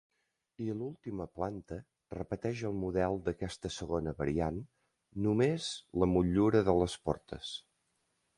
I 0.67 0.67
l'última 0.77 1.25
planta 1.39 1.77
repeteix 2.15 2.63
el 2.69 2.73
model 2.85 3.19
d'aquesta 3.27 3.71
segona 3.75 4.15
variant 4.23 4.59
només 5.27 5.69
la 6.05 6.09
motllura 6.17 6.65
de 6.71 6.77
les 6.83 6.99
portes. 7.11 7.55